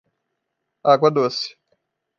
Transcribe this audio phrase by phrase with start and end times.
[0.83, 1.55] Água doce